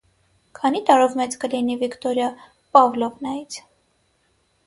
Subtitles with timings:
[0.59, 2.31] Քանի՞ տարով մեծ կլինի Վիկտորիա
[2.77, 3.59] Պավլովնայից: